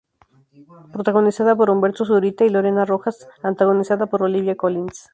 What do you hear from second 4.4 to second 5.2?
Collins.